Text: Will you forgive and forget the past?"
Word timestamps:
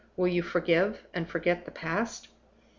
Will 0.17 0.27
you 0.29 0.41
forgive 0.41 1.05
and 1.13 1.29
forget 1.29 1.63
the 1.65 1.69
past?" 1.69 2.27